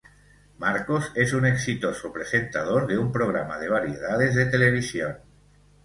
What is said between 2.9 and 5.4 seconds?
un programa de variedades de televisión.